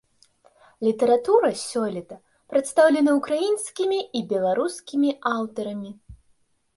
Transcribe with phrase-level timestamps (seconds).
[0.85, 2.15] Літаратура сёлета
[2.53, 5.91] прадстаўлена украінскімі і беларускімі аўтарамі.